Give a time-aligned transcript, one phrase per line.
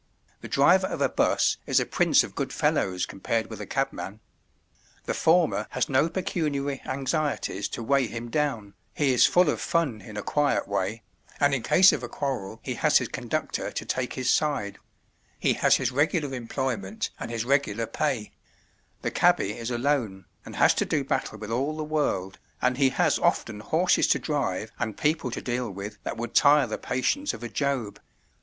[0.39, 4.19] The driver of a buss is a prince of good fellows compared with a cabman.
[5.05, 10.01] The former has no pecuniary anxieties to weigh him down, he is full of fun
[10.01, 11.03] in a quiet way,
[11.39, 15.75] and in case of a quarrel he has his conductor to take his side—he has
[15.75, 18.31] his regular employment and his regular pay;
[19.03, 22.89] the cabby is alone, and has to do battle with all the world, and he
[22.89, 27.35] has often horses to drive and people to deal with that would tire the patience
[27.35, 27.99] of a Job.